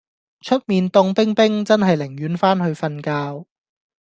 [0.41, 3.45] 出面涷冰冰真係寧願返去瞓覺